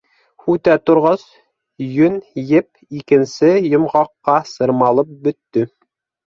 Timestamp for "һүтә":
0.43-0.75